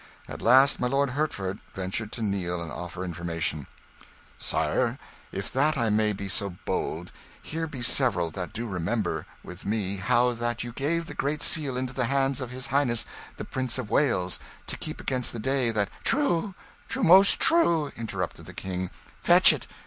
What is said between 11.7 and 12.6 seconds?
into the hands of